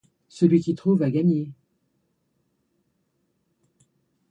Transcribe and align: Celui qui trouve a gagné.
Celui 0.29 0.61
qui 0.61 0.73
trouve 0.73 1.03
a 1.03 1.11
gagné. 1.11 1.51